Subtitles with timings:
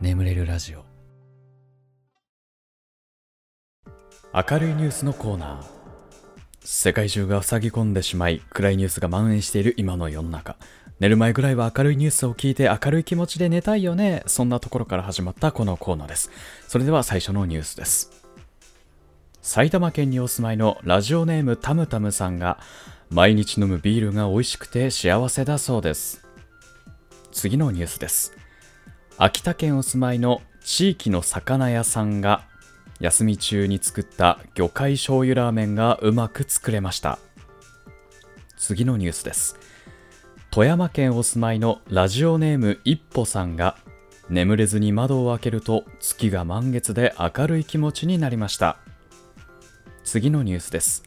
[0.00, 0.84] 眠れるラジオ。
[4.32, 5.64] 明るいニュースのコーナー。
[6.64, 10.56] 世界中が塞ぎ込んでしまい暗いニュースが蔓延している今の世の中。
[11.00, 16.30] 寝る前ぐらいは明るいニュースを聞いて明るい気持ちで寝たいよねそんなところから始まったこのコーナーです。
[16.66, 18.10] それでは最初のニュースです。
[19.42, 22.58] 埼玉県にお住まいのラジオネームタムタムさんが
[23.10, 26.26] 毎日飲むビールが美味しくて幸せだそうです。
[27.32, 28.39] 次のニュースです。
[29.22, 32.46] 秋田県お住まいの地域の魚屋さんが
[33.00, 37.18] 休み中に作った魚介醤油ラーメンがうまく作れました。
[38.56, 39.58] 次のニュースです。
[40.50, 43.76] 富山県お住まいのラジオネーム一歩さんが
[44.30, 48.78] 眠れずに窓を開けると月が満月で明るい気持ちになりました。
[50.02, 51.02] 次のニュースです。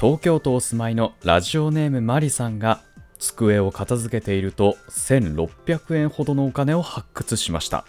[0.00, 2.82] 東京都お住まいのラジオネームマリさんが
[3.20, 7.84] 机を片付けていると1600円ほどのお金を発掘しました。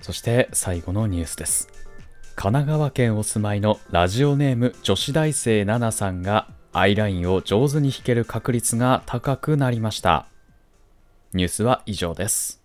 [0.00, 1.68] そして最後のニュースです。
[2.34, 10.26] 神奈川県お住まいのラジオネーム女子大生ナナさんがアイラインを上手に引ける確率が高くなりました。
[11.34, 12.61] ニュースは以上です。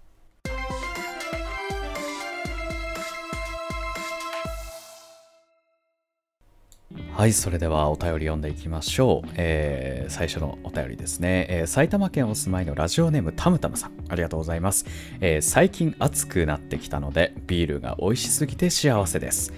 [7.18, 9.30] はい、それではお便り読んでいきましょう。
[9.38, 14.86] えー、最初のお便りですね、えー、埼玉県お住まいのラジオネームたむたむさん、ありがとうございます。
[15.20, 19.52] えー、最近暑くなってきたので、ビールが美味しすぎて幸せです。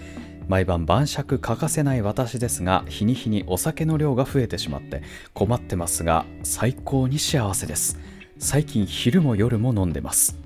[0.48, 8.00] 毎晩晩酌欠かせない私ですが、日に日にお酒の量が増えてしまって困ってますが、最高に幸せです。
[8.38, 10.40] 最近昼も夜も飲んでます。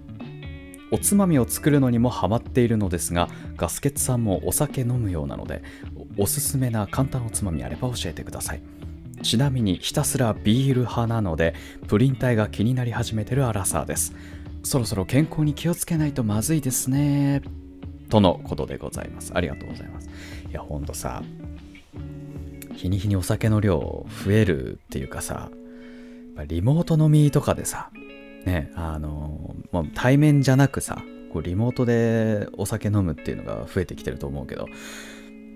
[0.94, 5.64] おつまみを作るのにもハマっているのですがガスケツさんもお酒飲むようなので
[6.17, 8.61] おすすめな簡単おつまみあれば教えてください。
[9.22, 11.56] ちなみにひたすらビール派なので
[11.88, 14.14] プリン体が気になり始めてるアラサーです。
[14.64, 17.41] そろそろ健康に気をつけないとまずいですね。
[18.09, 19.31] とのことでございます。
[19.34, 20.09] ありがとうございます。
[20.50, 21.23] いやほんとさ
[22.75, 25.50] 日に日にお酒の量増えるっていうかさ
[26.47, 27.90] リモート飲みとかでさ
[28.46, 34.68] ね、あの、まあ、対面じゃなくさ、こうリモートでお酒飲むっていうのが増えてきてると思うけど、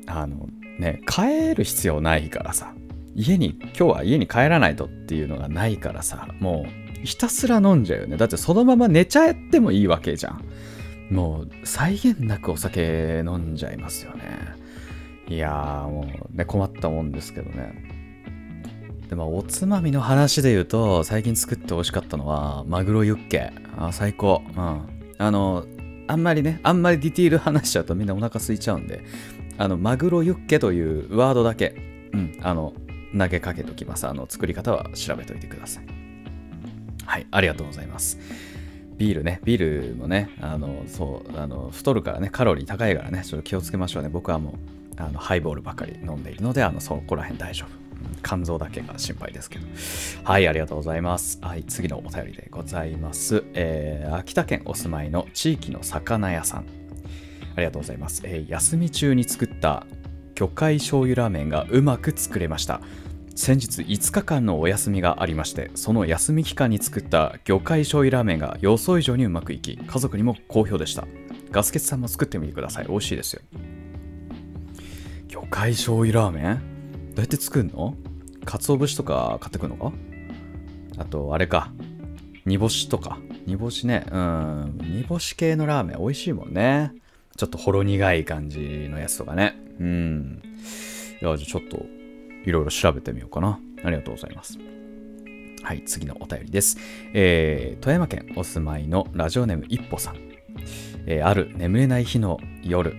[0.07, 0.47] あの
[0.79, 2.73] ね、帰る必要ないからさ、
[3.15, 6.65] 家に、今日は家に帰らないとっていうのがないからさ、も
[7.03, 8.17] うひたすら飲んじゃうよね。
[8.17, 10.43] だってそのまま寝ちゃってもいいわけじゃん。
[11.13, 14.23] もう際限なくお酒飲んじゃいますよね。
[15.27, 17.97] いやーもうね、困ったもんですけどね。
[19.09, 24.81] でもおつまみの話で言うと最近作って美味しかったのはマグロユッケあ最高うん
[25.17, 25.65] あの
[26.07, 29.03] あんまりねあんまりディティール話しちゃうとみんなお腹空いちゃうんで
[29.57, 31.75] あのマグロユッケというワードだけ
[32.13, 32.73] うんあの
[33.17, 35.85] 投げかけときますあの作り方は調べといてください
[37.05, 38.19] はいありがとうございます
[38.97, 44.09] ビールね、ビールもね、あの、そう、あの、太るからね、カロリー高いからね、ちょっと気をつけましょうね。
[44.09, 44.53] 僕はもう、
[44.97, 47.87] あの、ハイボールばかり飲んでいるので、あの、そこら辺大丈夫。
[48.23, 49.67] 肝臓だけが心配ですけど。
[50.23, 51.39] はい、ありがとうございます。
[51.41, 53.43] はい、次のお便りでございます。
[53.53, 56.65] えー、秋田県お住まいの地域の魚屋さん。
[57.57, 58.21] ありがとうございます。
[58.23, 59.85] えー、休み中に作った
[60.35, 62.79] 魚介醤油ラーメンがうまく作れました。
[63.35, 71.05] 先日5日間のお休みがありましてその休み期間に作った魚介醤油ラーメンが予想以上にうまくいき家族にも好評でした
[71.51, 73.43] ガスケツさんも作ってみてください美味しいですよ
[75.27, 77.13] 魚介醤油ラーメン？
[77.13, 77.95] どうやって作るの？
[78.43, 79.93] 鰹節とか買ってくるのか？
[80.97, 81.71] あと、あれか。
[82.45, 83.19] 煮干しとか。
[83.45, 84.05] 煮干しね。
[84.11, 84.77] うん。
[84.81, 86.91] 煮干し系のラーメン美味しいもんね。
[87.37, 89.55] ちょっとほろ苦い感じのやつとかね。
[89.79, 90.41] うん。
[91.21, 91.85] いや、じゃあちょっと、
[92.45, 93.59] いろいろ調べてみようかな。
[93.83, 94.57] ありがとうございます。
[95.61, 96.77] はい、次のお便りです。
[97.13, 100.15] えー、富山県お住まいのラジオネーム一歩さん。
[101.05, 102.95] えー、ある眠れない日の夜、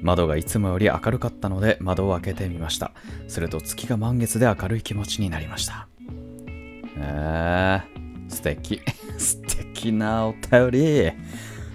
[0.00, 2.92] 窓がいつもより明るかったので窓を開けてみました。
[3.26, 5.88] すると月が満月で明るい気持ちになりました。
[6.96, 8.80] えー、素敵。
[9.18, 11.12] 素敵なお便り。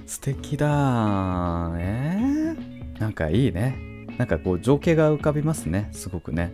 [0.06, 2.56] 素敵だえ、
[3.00, 3.78] なんかいいね。
[4.18, 5.90] なんかこう情景が浮かびますね。
[5.92, 6.52] すごくね。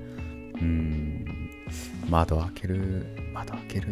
[0.61, 1.49] うん。
[2.09, 3.05] 窓開ける。
[3.33, 3.87] 窓開ける。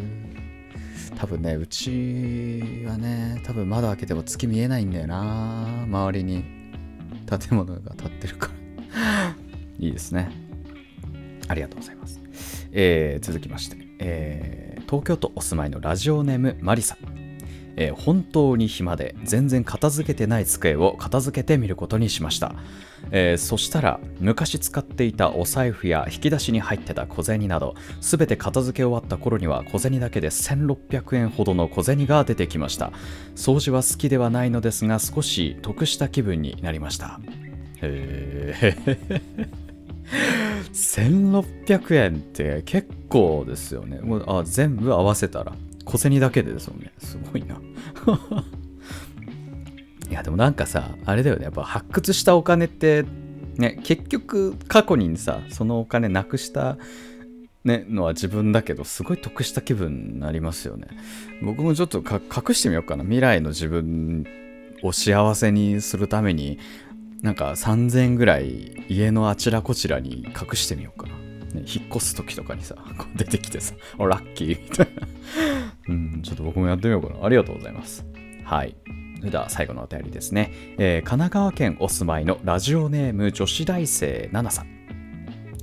[1.18, 5.84] 多分ね、うちはね、多分窓開けても月見えないんだよな。
[5.84, 6.60] 周りに。
[7.30, 8.50] 建物が建ってるか
[8.96, 9.36] ら
[9.78, 10.32] いいですね。
[11.48, 12.20] ありがとうございます。
[12.72, 17.19] えー、続きまして、えー、東京都お住まいのラジオネームマリさん。
[17.80, 22.54] えー、本当に暇で全然片付けてない机を片付けてみることにしました、
[23.12, 32.92] えー、そしたら昔使っていたお財布や引き出しに入ってた小銭など全て片付け終わった頃には小銭だけで1600円ほどの小銭が出てきました。
[33.36, 37.20] 掃除は好きではないのですが少し得した気分になりました。
[37.82, 39.50] へえ
[40.74, 44.00] 1600 円って結構ですよね。
[44.02, 45.54] もうあ全部合わせたら。
[45.90, 46.94] 小銭だけでですもんね。
[47.00, 47.56] すごいな。
[50.10, 51.46] いやでもなんかさあれだよね。
[51.46, 53.06] やっぱ発掘したお金って
[53.58, 56.78] ね結局過去にさそのお金なくした
[57.66, 60.88] ね、のは自分だけどすごい得した気分になりますよね。
[61.44, 63.04] 僕もちょっと隠してみようかな。
[63.04, 64.26] 未来の自分
[64.82, 66.58] を幸せにするために
[67.22, 75.08] なんか3000円ぐらい家のあちらこちらに隠してみようかな、ね、引っ越す時とかにさこう出てきてさ ラッキーみたいな。
[75.90, 77.26] うんちょっと僕もやってみようかな。
[77.26, 78.06] ありがとうございます。
[78.46, 78.76] はい。
[79.20, 84.80] それでは最後のお便りですね、えー、神奈川県お住まいのラジオネーム女子大生ナナさん。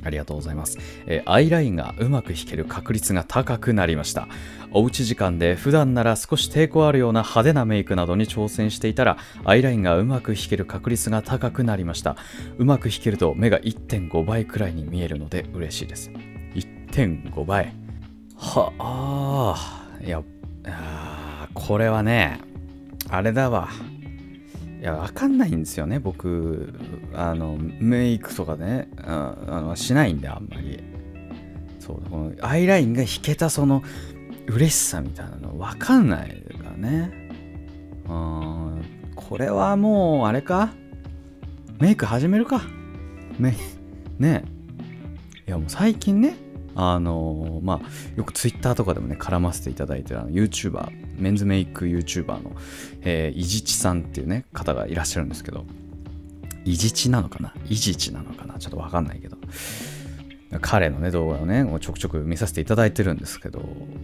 [0.05, 4.29] ありがとうございます、えー、アイラインがうまく引ける確率が高くなりました。
[4.71, 12.17] おうち時間で普段なら少し抵抗あるような派手なメイクなどに挑戦していたらアイラインがうまく引ける確率が高くなりました。
[12.59, 16.11] うまく引けると目が1.5倍くらいに見えるので嬉しいです。
[16.55, 17.75] 1.5倍。
[18.37, 19.86] はあ。
[20.05, 20.23] いや
[21.55, 22.41] これはね
[23.09, 23.69] あれだわ。
[24.79, 26.75] いや、わかんないんですよね、僕。
[27.15, 30.83] あの、メイクとかね、あのしないんで、あんまり。
[31.79, 33.83] そう、このアイラインが引けたその
[34.49, 36.31] 嬉しさみたいなのわかんない
[36.63, 37.31] からね。
[38.07, 38.85] うん、
[39.15, 40.75] これはもう、あれか？
[41.81, 42.61] メイク始めるか。
[43.39, 43.55] メ
[44.19, 44.45] ね
[45.47, 46.37] いや、もう最近ね、
[46.79, 52.53] あのまあ、よくツイッターとかでもね、絡ませていただいてるあの YouTuber、メンズメイク YouTuber の、
[53.01, 55.65] えー、いじちさんっていうね、方がいらっしゃるんですけど、
[56.67, 57.55] いじちなのかな？
[57.69, 58.59] いじちなのかな？
[58.59, 59.39] ちょっとわかんないけど、
[60.61, 63.61] 彼のね、動画をね、もうちょくちょく見させていただいてるんですけど、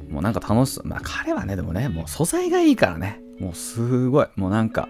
[0.08, 0.86] もうなんか楽しそう。
[0.86, 4.88] まあ彼はね、でもね、もう素材がいいからね、もうすごい、もうなんか、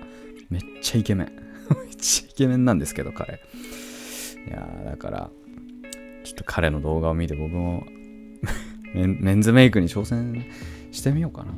[0.50, 1.32] めっちゃイケメン。
[1.84, 3.40] めっちゃイケメンなんですけど、彼。
[4.46, 5.31] いやだから、
[6.32, 7.84] ちょっと彼の動画を見て僕も
[8.94, 10.46] メンズメイクに挑戦
[10.90, 11.52] してみようかな。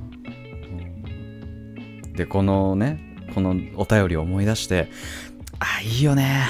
[2.16, 2.98] で、このね、
[3.34, 4.88] このお便りを思い出して、
[5.60, 6.42] あ、いいよね。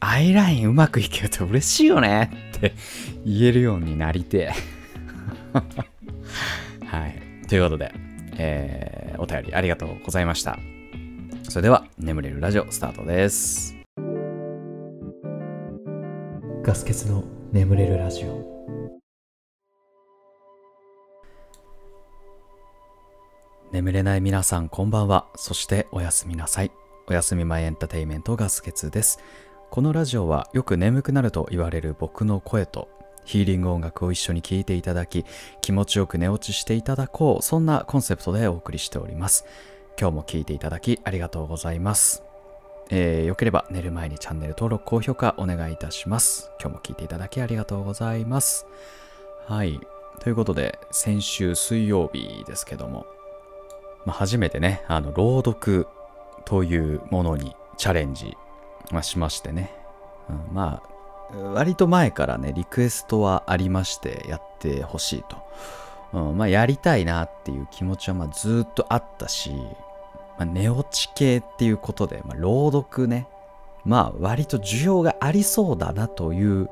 [0.00, 2.74] アイラインうまくいけると嬉しいよねって
[3.24, 4.52] 言えるようになりて
[6.86, 7.46] はい。
[7.48, 7.92] ということで、
[8.36, 10.58] えー、お便りありがとうございました。
[11.44, 13.76] それでは、眠れるラジオスタートです。
[16.62, 18.44] ガス欠の眠れるラジオ。
[23.72, 25.28] 眠れない皆さんこんばんは。
[25.34, 26.70] そしておやすみなさい。
[27.06, 29.18] おやすみ前エンターテイメントガス欠です。
[29.70, 32.90] このラジオはよく眠くなると言われる僕の声と
[33.24, 35.24] ヒーリング音楽を一緒に聴いていただき
[35.62, 39.46] 気持ちよく寝落ちしていただこうそんなコンセプトでお送りしております。
[39.98, 42.27] 今日も聴いていただきありがとうございます。
[42.90, 46.50] えー、よければ寝る前にチャンネル登録、高評価お願いいたします。
[46.58, 48.66] 今日も聞いていただきありがとうございます。
[49.46, 49.78] はい。
[50.20, 53.06] ということで、先週水曜日ですけども、
[54.06, 55.86] まあ、初めてね、あの、朗読
[56.46, 58.36] というものにチャレンジ、
[58.90, 59.74] まあ、しましてね。
[60.30, 60.82] うん、ま
[61.32, 65.36] あ、割と前からね、リクエストはありまして、やってほしいと。
[66.14, 69.52] うん、まあ、やりたいなっていう気持ちはまあずっとあったし、
[70.38, 73.26] まあ、寝落ち系っていうことで、まあ、朗読ね、
[73.84, 76.70] まあ割と需要がありそうだなという、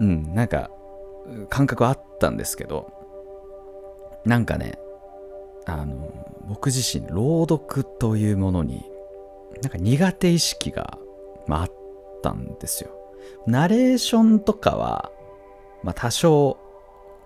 [0.00, 0.70] うん、なんか
[1.50, 2.90] 感覚はあったんですけど、
[4.24, 4.78] なんかね、
[5.66, 6.10] あの、
[6.48, 8.84] 僕自身、朗読というものに、
[9.62, 10.98] なんか苦手意識が、
[11.46, 11.72] まあ、あっ
[12.22, 12.90] たんですよ。
[13.46, 15.10] ナレーションとかは、
[15.82, 16.56] まあ多少、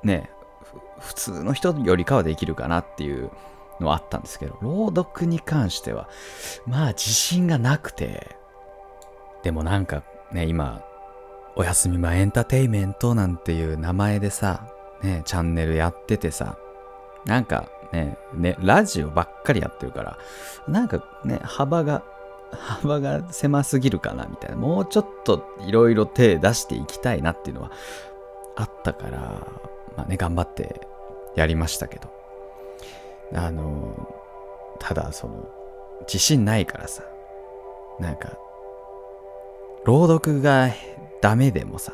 [0.03, 0.31] ね、
[0.99, 3.31] 普通の人よりかはできるかなっていう
[3.83, 6.09] のはあったんですけど、朗読に関しては、
[6.67, 8.37] まあ自信がなくて、
[9.43, 10.83] でもなんかね、今、
[11.55, 14.67] おやすみまエンターテイメントなんていう名前でさ、
[15.03, 16.57] ね、チャンネルやっててさ、
[17.27, 20.19] なんかね、ね、ラジオばっかりやってるから、
[20.67, 22.03] なんかね、幅が、
[22.53, 27.73] 幅が狭すぎるかなみたいな、もうちょっといろいろ手出していきたいなっていうのは
[28.57, 29.19] あったから、
[29.97, 30.87] まあね、頑張って
[31.37, 32.22] やりましたけど。
[33.35, 33.95] あの、
[34.79, 35.49] ただその、
[36.03, 37.03] 自信ないからさ、
[38.01, 38.37] なんか、
[39.85, 40.71] 朗読が
[41.21, 41.93] ダメでもさ、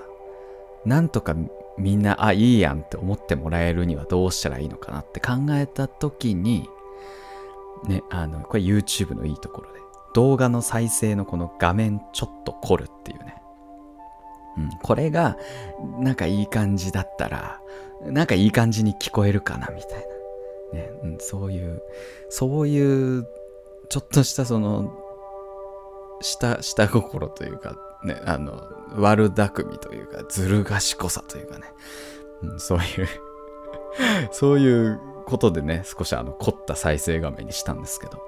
[0.84, 1.34] なんとか
[1.78, 6.68] みんな、あ、いいやんって思ってもらえるにはどうしたらいいのかなって考えた時に、
[7.86, 9.78] ね、あの、これ YouTube のいいところで、
[10.14, 13.40] 動画の再生のこの画面ちょっと凝るっていうね。
[14.56, 15.36] うん、これが、
[16.00, 17.60] なんかいい感じだったら、
[18.02, 20.17] なんかいい感じに聞こえるかなみたいな。
[20.72, 21.82] ね、うん、そういう、
[22.28, 23.26] そういう、
[23.88, 24.92] ちょっとしたその、
[26.20, 31.66] 下、下心というか、ね、あの、悪巧みというか、ずる賢さというかね、
[32.42, 33.08] うん、そういう
[34.32, 38.18] そういうことでね、少しあの凝った再生画面にしたんですけど。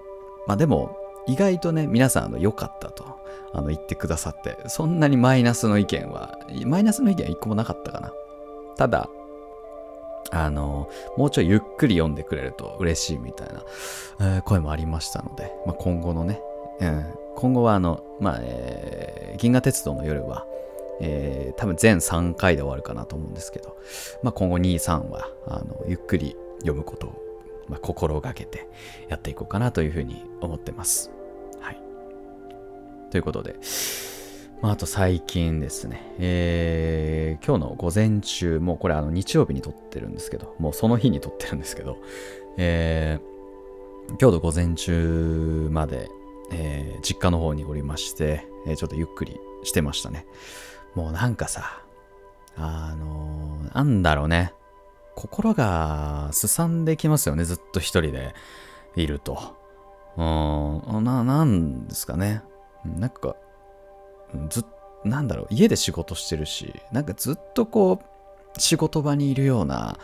[0.47, 3.05] まあでも、意外とね、皆さんあの良かったと
[3.53, 8.13] あの言ってくださって、そんなにマイナスの意見は、マイナスの意見は一個もなかったかな。
[8.77, 9.09] ただ、
[10.31, 13.63] あの、もうちょいゆっくり読んでくれると嬉しいみたいな、
[14.21, 16.41] えー、声もありましたので、まあ、今後のね、
[16.81, 17.05] うん、
[17.37, 20.47] 今後はあの、まあ、えー、銀河鉄道の夜は、
[21.01, 23.77] えー、多分全3回で終わるかなと思うんですけど、
[24.23, 27.15] まあ、今後2、3はあのゆっくり読むことを、
[27.69, 28.69] まあ、心がけて
[29.09, 31.11] やっていこうかなというふうに思ってます。
[31.61, 31.81] はい。
[33.11, 33.57] ということで、
[34.63, 41.97] まあ、あと最近ですね、えー、今日の午前中、もうこれあの日曜日に撮ってるんですけど、もうその日に撮ってるんですけど、
[42.59, 46.11] えー、今日の午前中まで、
[46.53, 50.27] えー、実家の方におりまして、えー、ちょっとゆっくりしてましたね。
[50.95, 51.83] もうなんかさ、
[52.57, 54.53] あのー、なんだろうね。
[55.17, 58.35] 心がすさんできますよね、ずっと一人で
[58.95, 59.57] いると。
[60.19, 60.23] う
[61.01, 62.43] ん、な、なんですかね。
[62.85, 63.37] なんか、
[64.49, 64.65] ず、
[65.05, 69.99] なんだろう、家で仕事してるし、なんかずっとこう、仕事場にいるような、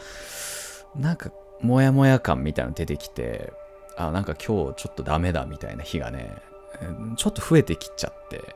[0.95, 1.31] なんか、
[1.61, 3.53] モヤモヤ感みたいなの出てきて、
[3.97, 6.35] あ、なんか今日ちょっとダメだみたいな日がね、
[7.17, 8.55] ちょっと増えてきちゃって、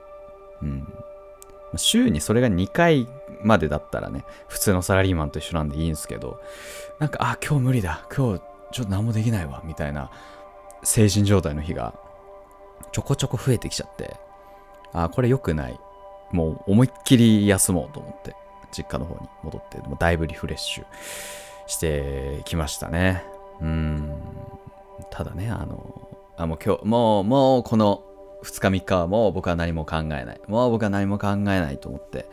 [0.62, 0.86] うん。
[1.76, 3.08] 週にそれが2回
[3.42, 6.40] までだったらね、普通のサラリーマンと一緒なんでいいんですけど、
[6.98, 8.06] なんか、あ、今日無理だ。
[8.14, 9.62] 今日ちょっと何もできないわ。
[9.64, 10.10] みたいな
[10.82, 11.94] 精神状態の日が
[12.92, 14.16] ちょこちょこ増えてきちゃって、
[14.92, 15.78] あ、これ良くない。
[16.32, 18.34] もう思いっきり休もうと思って、
[18.72, 20.84] 実家の方に戻って、もうだいぶリフレッシュ
[21.66, 23.24] してきましたね。
[23.60, 24.14] うん。
[25.10, 28.04] ただね、あの、あ、もう今日、もう、もうこの
[28.44, 30.40] 2日3日はもう僕は何も考えない。
[30.46, 32.26] もう僕は何も考えないと思って、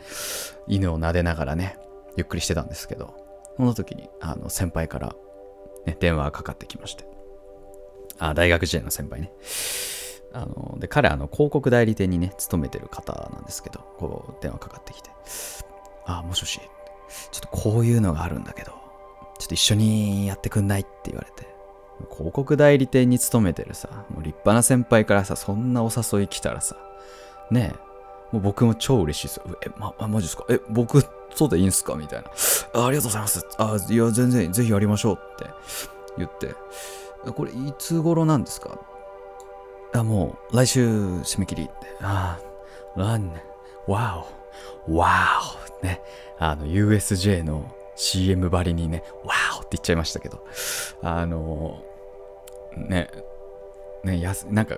[0.66, 1.76] 犬を撫でながらね、
[2.16, 3.14] ゆっくりしてたんですけど、
[3.56, 5.14] その時に、あの、先輩から、
[5.86, 7.04] ね、電話がかかってきまして。
[8.18, 9.32] あ、大学時代の先輩ね。
[10.40, 15.10] あの、で、彼、あの、広告代理店にね、勤めてる方なんですけど、こう、電話かかってきて、
[16.06, 16.60] ああ、もしもし、
[17.30, 18.72] ちょっとこういうのがあるんだけど、
[19.38, 20.82] ちょっと一緒にやってくんない？
[20.82, 21.48] って言われて、
[22.12, 26.76] 広告代理店に勤めてるさ、もう立派な先輩からさ、そんなお誘い来たらさ、
[27.50, 29.44] ねえ、もう僕も超嬉しいですよ。
[29.66, 31.02] え、ま、マジですかえ、僕、
[31.34, 31.94] そうでいいんすか？
[31.94, 32.28] みたいな
[32.74, 32.86] あ。
[32.86, 33.46] ありがとうございます。
[33.58, 35.50] あ、いや、全然、ぜひやりましょうって
[36.18, 36.54] 言って、
[37.32, 38.78] これ、いつ頃なんですか？
[39.92, 41.70] あ、もう、来週、締め切り。
[42.00, 42.38] あ
[42.96, 43.32] あ、わん、
[43.86, 44.26] わ
[44.86, 45.40] お、わ
[45.80, 46.00] お、ね。
[46.38, 50.46] あの、USJ の CM ばりにね、わおって言っちゃいましたけど、
[51.02, 51.82] あの、
[52.76, 53.10] ね、
[54.04, 54.76] ね、やす、なんか、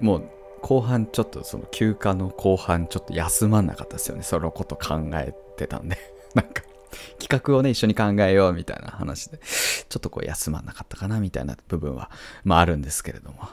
[0.00, 0.28] もう、
[0.60, 4.22] 後半ちょっとその休暇の後半ちょっと休まんなかったですよね。
[4.22, 5.96] そのこと考えてたんで。
[6.34, 6.62] なんか
[7.20, 12.10] 企画をね、一緒に考えようみたいな話で、ちょっとこう休まんなかったかなみたいな部分は、
[12.44, 13.48] まああるんですけれども。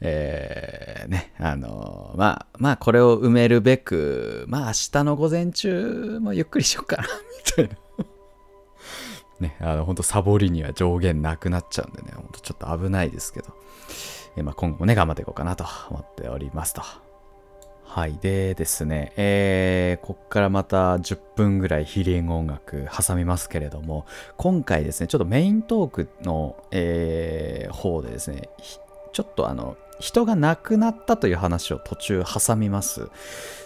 [0.00, 7.08] えー、ね、あのー、まあ、まあこれを埋めるべく、まあ明日の午前中もゆっくりしようかな、み
[7.52, 7.76] たいな。
[9.40, 13.54] ね、あの、本当サボりには上限なくなっちゃうんでね、ほんとちょっと危ないですけど。
[14.36, 16.82] えまあ、今後もね、頑張っていこうかなと思っておりますと。
[17.84, 18.18] はい。
[18.20, 28.50] でですね、えー、こっからまた10分ぐらいヒーリング音楽挟みますけれども、今回ですね、ちょっとメイントークの、えー、方でですね、
[29.12, 33.10] ちょっとあの、人が亡くなったという話を途中挟みます。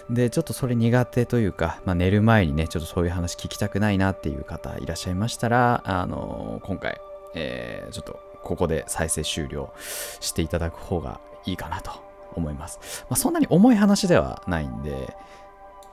[0.09, 6.99] で、ちょっとそれ苦手というか、まあ、寝る前にね、ちょっとそういう話聞きたくないなっていう方いらっしゃいましたら、あの今回、
[7.35, 9.73] えー、ちょっとここで再生終了
[10.19, 11.91] していただく方がいいかなと
[12.35, 13.05] 思います。
[13.09, 15.15] まあ、そんなに重い話ではないんで、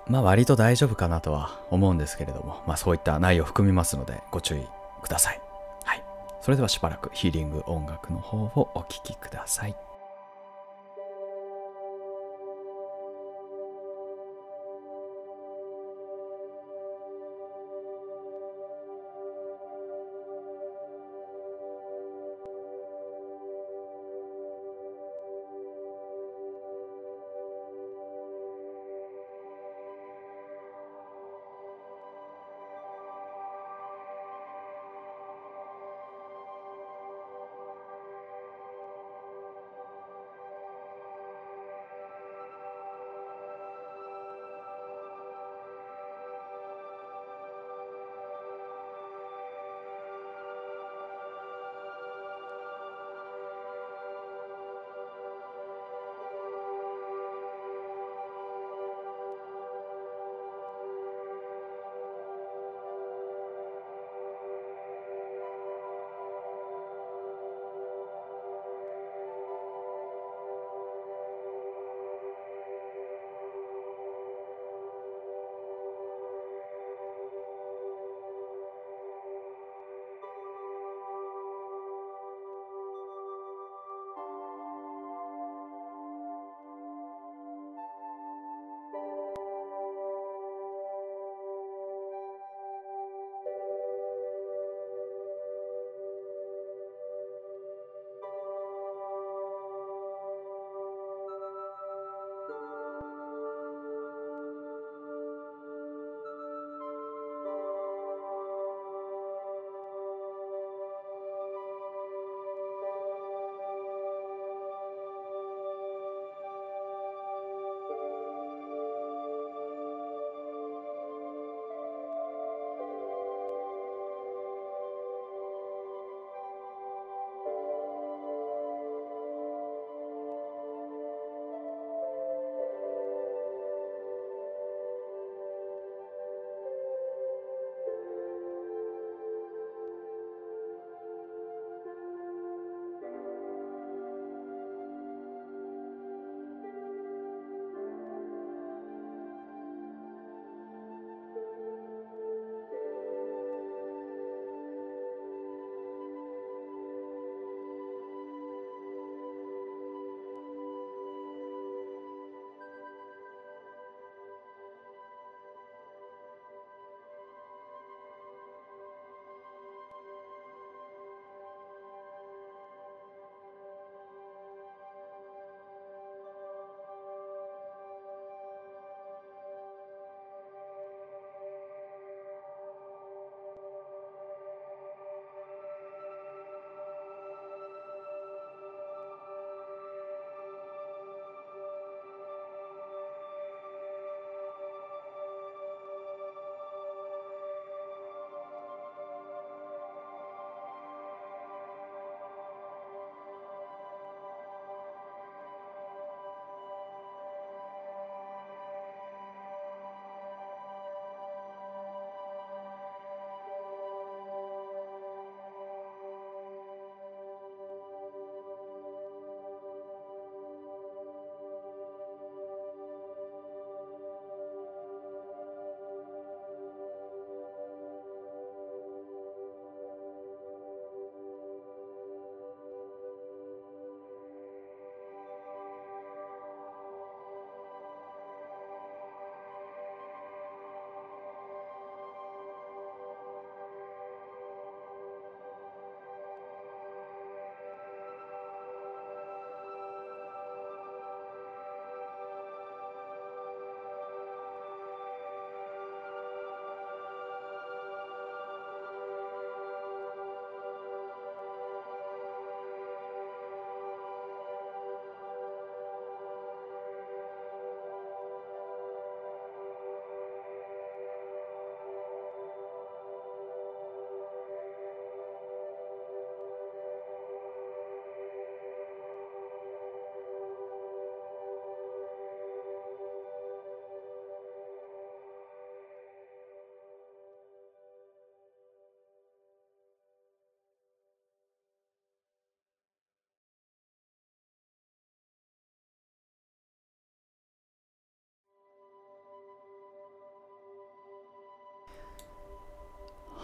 [0.08, 4.66] まあ割と大丈夫かなとは思うんですけれども、まあそういった内容を含みますのでご注意
[5.02, 5.40] ください。
[5.84, 6.04] はい。
[6.40, 9.89] それではしばらくヒーリング音楽の方をお聴きください。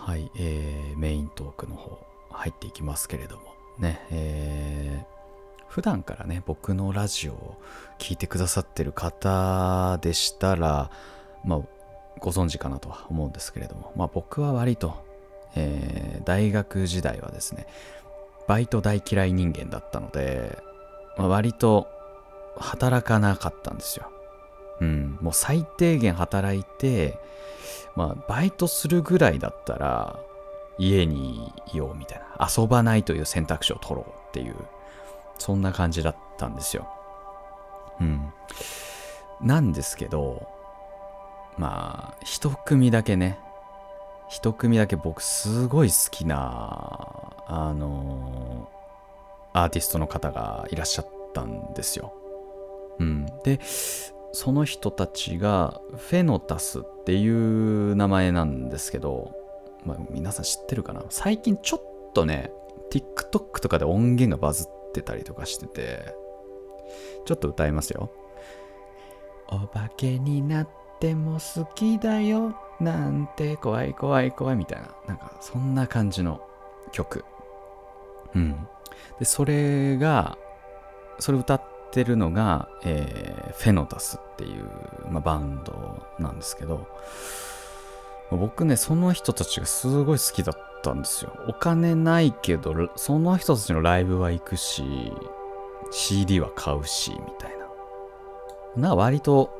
[0.07, 1.99] はい、えー、メイントークの方
[2.31, 3.43] 入っていきますけれども。
[3.81, 7.61] ね、えー、普段からね僕のラジオを
[7.99, 10.93] 聞いてくださってる方でしたら
[11.45, 11.61] まあ
[12.21, 13.93] ご存知かなとは思うんですけれども。
[13.97, 14.95] まあ僕は割と、
[15.57, 17.67] えー、大学時代はですね
[18.47, 20.57] バイト大嫌い人間だったので、
[21.19, 21.89] まあ、割と
[22.57, 24.13] 働かなかったんですよ。
[24.81, 27.19] うん、もう最低限働いて、
[27.95, 30.19] まあ、バイトするぐらいだったら、
[30.79, 32.49] 家にいようみたいな。
[32.49, 34.55] 遊ばないという選択肢を取ろうっていう、
[35.39, 36.87] そんな感じだったんですよ。
[38.01, 38.33] うん。
[39.41, 40.47] なんですけど、
[41.57, 43.39] まあ、一組だけね、
[44.29, 48.69] 一組だけ僕すごい好きな、あの
[49.53, 52.13] アーティストの方がいらっしゃったんですよ。
[52.99, 53.27] うん。
[53.45, 53.61] で、
[54.33, 59.35] その人たちがフェノタスっていう名前なんですけど、
[59.85, 61.03] まあ、皆さん知ってるかな？
[61.09, 62.53] 最近ちょっとね
[62.91, 66.15] TikTok とかで音源がバズってたりとかしてて
[67.25, 68.11] ちょっと歌いますよ
[69.49, 70.69] お化けになっ
[71.01, 76.47] ても好きだよなんて怖い怖い怖いみたいななんかそんな感じの
[76.93, 77.25] 曲。
[78.35, 78.69] うん。
[79.19, 80.37] でそれが
[81.19, 84.65] それ歌ってってるのが、えー、フェノタスっていう、
[85.09, 86.87] まあ、バンドなんですけど、
[88.31, 91.33] 僕ね、その人たちがすごい好きだったんですよ。
[91.49, 95.13] お金ないけど、その人たちのライブは行くし、
[95.93, 97.53] CD は買うし、みたい
[98.77, 98.89] な。
[98.89, 99.51] な割と、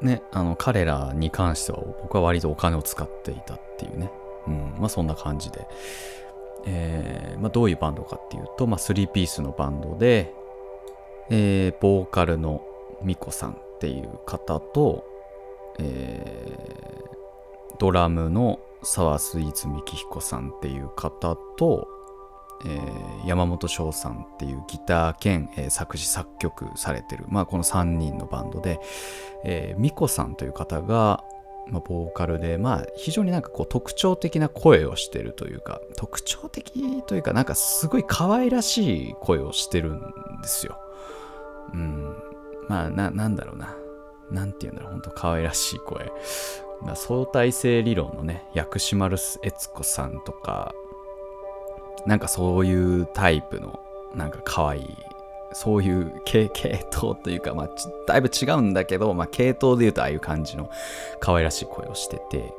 [0.00, 4.10] ね、あの、彼らに関しては僕は割とお金を使っていたっていうね。
[4.46, 5.66] うん、まあそんな感じで。
[6.66, 10.32] えー、まあどういうバンドかっていうと、まあ3ピースのバンドで、
[11.30, 12.62] えー、ボーカルの
[13.02, 15.04] ミコさんっていう方と、
[15.78, 21.88] えー、ドラムの沢スイーツ幹彦さんっていう方と、
[22.66, 28.80] えー、山本翔さんっていうギター兼、えー、作詞作曲されてる、まあ、この3人のバンドで、
[29.44, 31.24] えー、ミコさんという方が、
[31.68, 40.00] まあ、ボーカルで、まあ、非常になんかこう特徴的な声をしてるというか特徴的というかなんかすごい可愛らしい声をしてるん
[40.42, 40.78] ですよ。
[41.72, 42.14] うん、
[42.68, 43.76] まあな、なんだろうな。
[44.30, 46.10] なんて言うんだろう、ほんと可愛らしい声。
[46.94, 50.74] 相対性理論のね、薬師丸悦子さんとか、
[52.06, 53.80] なんかそういうタイプの、
[54.14, 54.96] なんか可愛い、
[55.52, 57.70] そういう系系統というか、まあ、
[58.06, 60.68] だいぶ違うんだけど、まあ、系統で言うとああいう感じの
[61.20, 62.52] 可愛らしい声をしてて、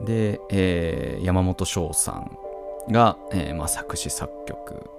[0.00, 2.36] で、えー、山本翔さん
[2.90, 4.90] が、えーまあ、作詞作曲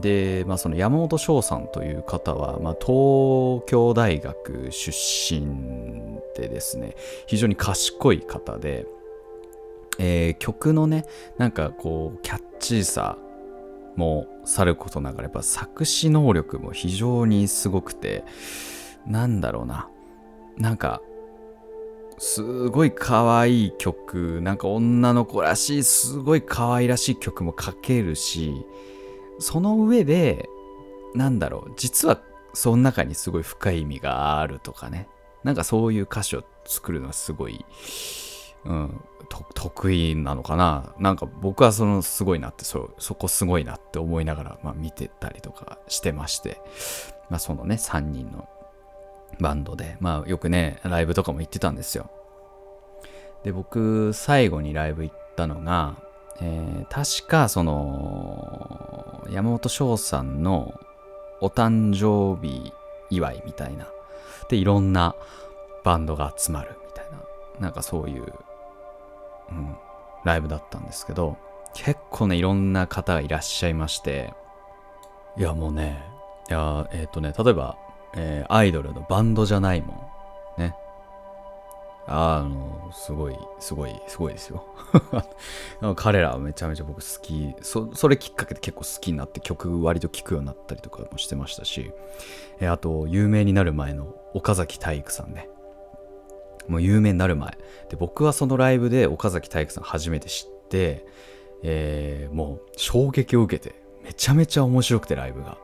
[0.00, 6.94] で、まあ、その山本翔さんという方は、まあ、東京大学出身でですね
[7.26, 8.86] 非常に賢い方で、
[9.98, 11.04] えー、曲のね
[11.38, 13.18] なんかこうキャッチーさ
[13.96, 18.24] もさることながらやっぱ作詞能力も非常にすごくて
[19.06, 19.88] なんだろうな
[20.56, 21.00] なんか
[22.18, 28.64] すごい可愛い曲なんか女の子らしいすごい可愛らしい曲も書けるし
[29.38, 30.48] その上で、
[31.14, 32.20] なんだろう、実は
[32.52, 35.08] その中にすごい深い意味があるとかね。
[35.42, 37.64] なんかそういう歌詞を作るのはすごい、
[38.64, 40.94] うん、得意なのかな。
[40.98, 46.60] なんか僕はそのすごいなって、そ、そこすごいなって思いながら、まあ見てたりとかしてまして、
[47.28, 48.48] まあそのね、3人の
[49.40, 52.10] バンドで、まあよくね、ライブとかも行ってたんですよ。
[53.42, 55.96] で、僕、最後にライブ行ったのが、
[56.40, 60.78] えー、確かその山本翔さんの
[61.40, 62.72] お誕生日
[63.10, 63.88] 祝いみたいな
[64.48, 65.14] でいろんな
[65.84, 67.18] バンドが集まるみたいな
[67.60, 68.32] なんかそういう、
[69.50, 69.76] うん、
[70.24, 71.36] ライブだったんですけど
[71.74, 74.32] 結構ねいろんな方がいらっしゃいまして
[75.36, 76.02] いやもうね
[76.48, 77.76] いやえっ、ー、とね例えば、
[78.14, 80.12] えー、アイドルのバンドじゃないも
[80.58, 80.74] んね。
[82.06, 84.64] あの、すごい、すごい、すごいですよ。
[85.96, 91.92] 彼らはめちゃめちゃ僕好きそ、それきっかけで結構好きになって曲割と聴くようになったりとかもしてましたし、
[92.60, 95.48] えあと、有名になる前の岡崎体育さんね。
[96.68, 97.56] もう有名になる前。
[97.88, 101.06] で、僕はそのライブで岡崎体育さん初めて知って、
[101.62, 105.58] えー、もう衝撃を受けて、めちゃめちゃ面白くてライブが。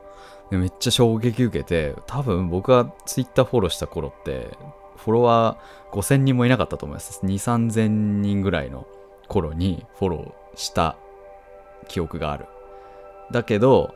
[0.49, 4.49] めっちゃ衝撃受けて、多分僕が Twitter フォローした頃って、
[5.03, 7.25] フォロワー5000人もいなかったと思います。
[7.25, 8.87] 2、3000人ぐらいの
[9.27, 10.97] 頃にフォローした
[11.87, 12.45] 記憶がある。
[13.31, 13.93] だけど、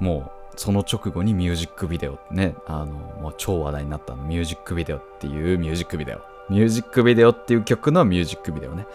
[0.00, 6.20] もうその直後にミュージックビデオね、あの、もう超話題になったの、ミュージックビデオっていうミュージックビデオ。
[6.50, 8.86] ミュージックビデオっていう曲のミュージックビデオね。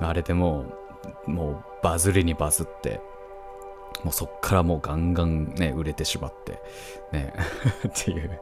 [0.00, 0.82] あれでもう
[1.26, 3.00] もうバズりにバズって
[4.04, 6.60] もうそっからもうガンガンね売れてしまって
[7.12, 7.32] ね
[7.86, 8.40] っていう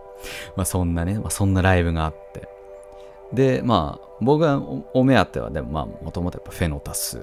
[0.56, 2.48] まあそんなね、まあ、そんなライブがあって。
[3.32, 4.60] でまあ僕は
[4.92, 7.20] お目当てはでもまあもともとやっぱフェノタス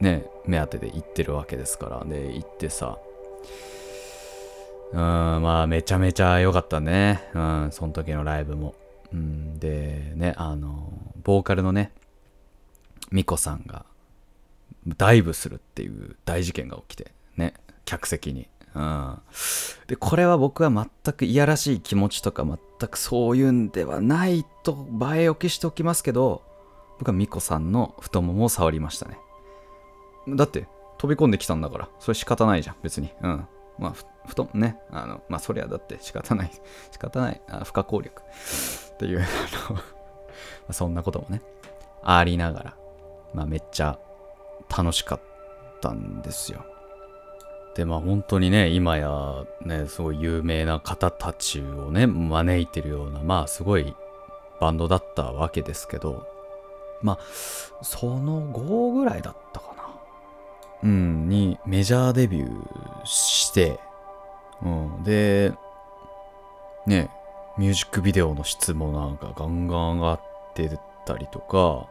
[0.00, 2.04] ね目当てで行ってるわけですから。
[2.04, 2.98] で行ってさ
[4.92, 7.28] うんまあめちゃめちゃ良かったね。
[7.34, 8.74] うんその時のライブも。
[9.12, 11.92] うんでねあのボーカルのね
[13.10, 13.86] ミコさんが
[14.86, 18.48] ダイブするっていう大事件が起きてね客席に。
[18.74, 19.18] うん、
[19.86, 22.58] でこれは僕は全くいやらしい気持ちとか全
[22.88, 26.42] くそういうんではないと映え置きしておきますけど
[26.98, 29.18] 僕はミコさんの太ももを触りましたね。
[30.28, 30.66] だって
[30.98, 33.10] 飛び込んできたんだからそれ仕方ないじゃん別に。
[33.22, 33.46] うん。
[33.78, 33.94] まあ
[34.26, 34.78] ふとね。
[34.90, 36.50] あのまあそりゃだって仕方ない。
[36.92, 37.42] 仕方ない。
[37.50, 38.22] あ不可抗力。
[38.22, 39.22] っていうあ
[40.68, 41.42] のそんなこともね
[42.02, 42.76] ありながら
[43.34, 43.98] まあめっちゃ
[44.76, 45.20] 楽しかっ
[45.80, 46.64] たんですよ。
[47.74, 53.94] でまあ本当にね今やねすごい有名な方たちをね招いてるようなまあすごい
[54.60, 56.26] バンドだったわけですけど
[57.02, 57.18] まあ
[57.82, 59.84] その後ぐらいだったかな。
[60.84, 63.80] うんにメジャーデビューして
[64.62, 65.52] うんで
[66.86, 67.10] ね
[67.58, 70.20] ミュージックビデオの質もなんかガンガン上がっ
[70.54, 71.88] てたりとか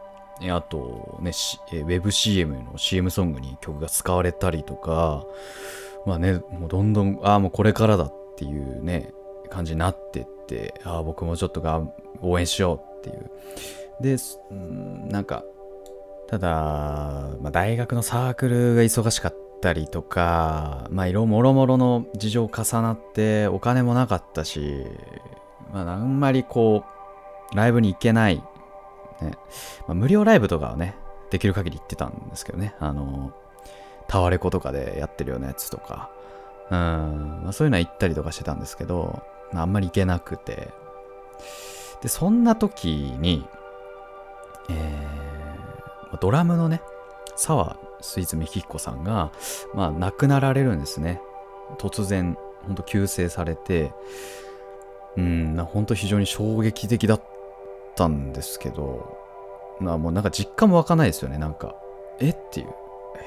[0.50, 1.30] あとね、
[1.72, 5.24] ウェブ CM の CM ソングに曲が使われたりとか、
[6.06, 9.12] まあね、もうどんどん、ああ、もうこれからだっていうね、
[9.48, 11.82] 感じになってって、ああ、僕もちょっとが
[12.20, 13.30] 応援しようっていう。
[14.00, 14.16] で、
[14.52, 15.44] んなんか、
[16.28, 16.50] ただ、
[17.40, 24.84] まあ、大学のサークルが忙しかったりとか、まあ、いろもろもろの事情重なって、お金もなかったし、
[25.72, 26.84] まあ、あんまりこ
[27.52, 28.42] う、ライブに行けない
[29.20, 29.32] ね、
[29.86, 30.96] まあ、無料ライブとかはね、
[31.30, 33.32] できる限り行ってたんですけどね、あの、
[34.08, 36.10] タワレコとかでやってるようなやつとか、
[36.70, 39.22] うん、まあ、そういうのは行ったりとかしてたんですけど、
[39.52, 40.70] あ、んまり行けなくて、
[42.02, 43.46] で、そんな時に、
[44.68, 46.82] えー、ドラムのね、
[47.36, 49.32] 沢スイーツメキヒコさんが、
[49.74, 51.20] まあ、亡くなられるんですね。
[51.78, 53.92] 突然、ほんと急逝されて、
[55.16, 57.33] うん、本当非常に衝撃的だった
[57.94, 59.16] ったんですけど、
[59.80, 61.38] まあもうなんか実感も湧かないですよね。
[61.38, 61.74] なんか、
[62.20, 62.30] え？
[62.30, 62.68] っていう。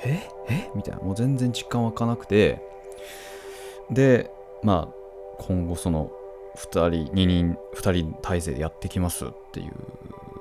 [0.03, 0.30] え？
[0.49, 0.69] え？
[0.75, 1.01] みたいな。
[1.01, 2.62] もう全然実感湧かなくて、
[3.89, 4.30] で、
[4.63, 4.93] まあ、
[5.39, 6.12] 今後その、
[6.58, 9.73] 2人、2人、2人体制でやってきますっていう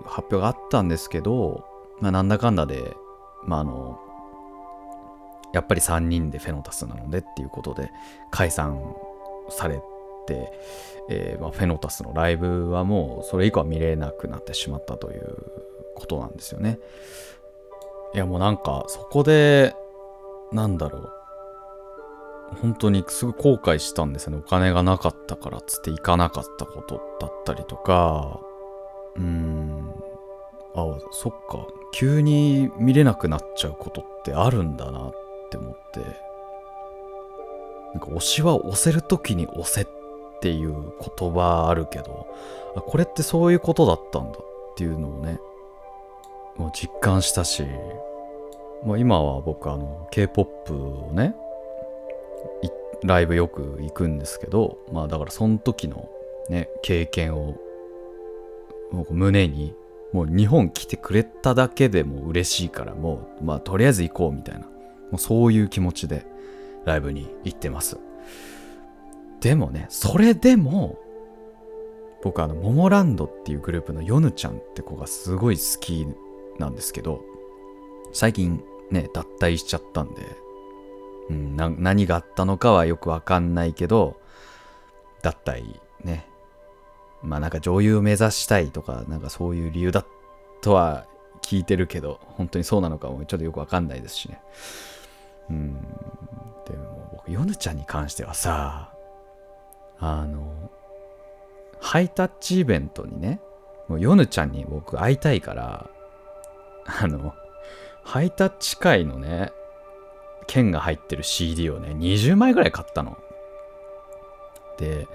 [0.05, 1.65] 発表があったんですけど、
[2.01, 2.97] まあなんだかんだで、
[3.45, 4.01] まああの、
[5.53, 7.91] やっぱり3人でフェノタスなのでっていうことで
[8.31, 8.81] 解散
[9.49, 9.96] されて、
[11.09, 15.37] えー、まあ、フェノタスのライブはもうそれ以降は見れなくなってしまったという
[15.95, 16.79] ことなんですよね。
[18.15, 19.75] いやもうなんかそこで
[20.53, 21.13] なんだろう。
[22.63, 24.39] 本当にすごい後悔したんですよね。
[24.39, 28.41] お金がなかったからっつって行かなかったことだったりとか、
[29.17, 29.93] うーん、
[30.77, 35.15] あ、そっか、急に見れなくなっちゃうことってあるんだなっ
[35.51, 36.01] て思って、
[37.95, 39.87] なんか推しは押せる時に押せっ
[40.37, 40.73] っていう
[41.19, 42.27] 言葉あるけど、
[42.87, 45.41] これってそういうことだったんだっていうのをね、
[46.57, 47.65] もう実感したし、
[48.85, 51.35] まあ、今は僕あの K-POP をね、
[53.03, 56.09] ライブよく行くんですけど、まあだからその時の
[56.49, 57.57] ね、経験を
[59.11, 59.75] 胸に、
[60.13, 64.67] もう日本来てくれただけでも嬉しいから、もう、まあとりあえず行こうみたいな、も
[65.15, 66.25] うそういう気持ちで
[66.85, 67.99] ライブに行ってます。
[69.47, 70.99] でもね、それでも、
[72.21, 76.05] 僕あの、モモランドっていうグループのヨヌちゃんって子がすごい好き
[76.59, 77.23] なんですけど、
[78.13, 80.23] 最近ね、脱退しちゃったんで、
[81.31, 84.21] うん、何があったのかはよくわかんないけど、
[85.23, 86.27] 脱退ね。
[87.23, 90.05] まあなんか女優を目指したいとか、なんかそういう理由だ
[90.61, 91.07] とは
[91.41, 94.41] 聞いてるけど、本当にそうなのかもちょっとよくわかんないですしね。
[95.51, 95.75] うん。
[96.69, 98.96] でも僕、ヨヌちゃんに関してはさ、
[99.99, 100.71] あの、
[101.81, 103.41] ハイタッチイベントにね、
[103.89, 105.91] もうヨヌちゃんに僕会いたいから、
[106.87, 107.35] あの、
[108.05, 109.53] ハイタッチ界のね、
[110.47, 113.19] 剣が入ってる CD をね、20枚ぐらい買ったの。
[114.79, 115.09] で、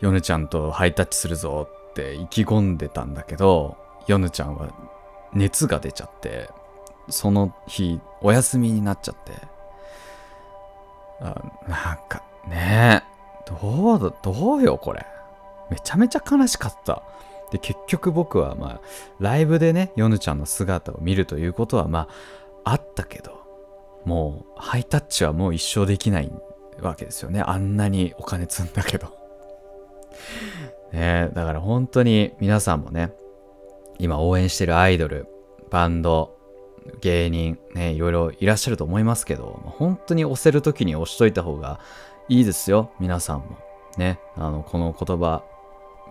[0.00, 4.72] ヨヌちゃんとハイタッチするぞって意気込んでたんだけど、ヨヌちゃんは
[5.32, 6.48] 熱が出ちゃって、
[7.08, 9.32] その日お休みになっちゃって、
[11.20, 13.04] あなんかね
[13.46, 15.06] どうだ、どうよ、これ。
[15.70, 17.02] めちゃめちゃ悲しかった。
[17.50, 18.80] で、結局僕は、まあ、
[19.18, 22.08] ライブでね、ヨヌちゃんの姿を見るということは、ま
[22.64, 23.40] あったけど、
[24.04, 26.32] もうハイタッチはもう一生できない
[26.80, 27.40] わけですよね。
[27.40, 29.08] あんなにお金積んだけど。
[30.92, 33.12] ねだから本当に皆さんもね、
[33.98, 35.28] 今応援してるアイドル、
[35.70, 36.36] バンド、
[37.00, 41.80] 芸人、ね、いろいろいらっしゃると思いますけど、本当に押せる時に押しといた方が
[42.30, 43.58] いいですよ、皆さんも。
[43.98, 45.42] ね、あの、この言葉、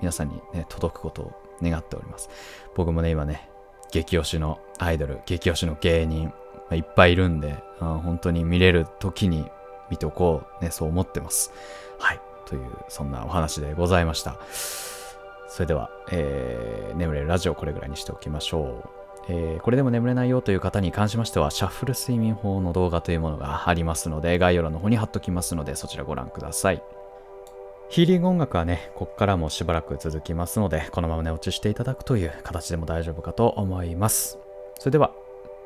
[0.02, 1.32] 皆さんにね、届くことを
[1.64, 2.30] 願っております。
[2.76, 3.50] 僕もね、今ね、
[3.90, 6.34] 激推しのアイドル、激推しの芸人、
[6.72, 9.50] いっぱいいるんで、本当に見れる時に
[9.90, 11.54] 見ておこう、ね、そう思ってます。
[12.00, 12.20] はい。
[12.46, 14.38] という、そんなお話でございました。
[15.48, 18.99] それでは、えー、眠れるラジオこれぐらいにしておきましょう。
[19.32, 26.82] えー、これでも眠れないよという方に関しましては、シャッフル睡眠法の動画というものがありますので、概要欄の方に貼っときますので、そちらご覧ください。
[27.90, 34.40] ヒーリング音楽はね、こっからもしばらく続きますので、このまま寝落ちしていただくという形でも大丈夫かと思います。
[34.80, 35.12] それでは、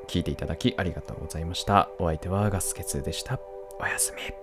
[0.08, 1.90] 聴いていただきありがとうございました。
[2.00, 3.40] お相手はガスケツでした。
[3.80, 4.43] おやすみ。